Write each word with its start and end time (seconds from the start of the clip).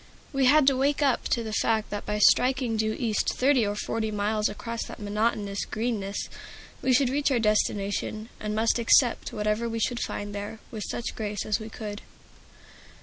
We 0.33 0.45
had 0.45 0.65
to 0.65 0.75
wake 0.75 1.03
up 1.03 1.25
to 1.27 1.43
the 1.43 1.53
fact 1.53 1.91
that 1.91 2.07
by 2.07 2.17
striking 2.17 2.75
due 2.75 2.93
east 2.97 3.35
thirty 3.35 3.67
or 3.67 3.75
forty 3.75 4.09
miles 4.09 4.49
across 4.49 4.83
that 4.85 4.99
monotonous 4.99 5.63
Greenness, 5.63 6.27
we 6.81 6.91
should 6.91 7.11
reach 7.11 7.29
our 7.29 7.37
destination, 7.37 8.29
and 8.39 8.55
must 8.55 8.79
accept 8.79 9.31
whatever 9.31 9.69
we 9.69 9.77
should 9.79 9.99
find 10.01 10.33
there, 10.33 10.57
with 10.71 10.85
such 10.89 11.15
grace 11.15 11.45
as 11.45 11.59
we 11.59 11.69
could. 11.69 12.01